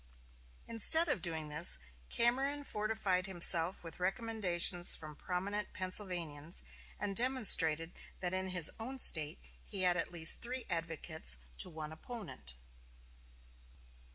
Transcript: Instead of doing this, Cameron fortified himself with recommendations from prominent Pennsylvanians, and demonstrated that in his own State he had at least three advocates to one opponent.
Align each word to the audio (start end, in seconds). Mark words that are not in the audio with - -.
Instead 0.67 1.07
of 1.09 1.21
doing 1.21 1.49
this, 1.49 1.77
Cameron 2.09 2.63
fortified 2.63 3.27
himself 3.27 3.83
with 3.83 3.99
recommendations 3.99 4.95
from 4.95 5.15
prominent 5.15 5.73
Pennsylvanians, 5.73 6.63
and 6.99 7.15
demonstrated 7.15 7.93
that 8.19 8.33
in 8.33 8.47
his 8.47 8.71
own 8.79 8.97
State 8.97 9.37
he 9.63 9.83
had 9.83 9.95
at 9.97 10.11
least 10.11 10.41
three 10.41 10.65
advocates 10.71 11.37
to 11.59 11.69
one 11.69 11.91
opponent. 11.91 12.55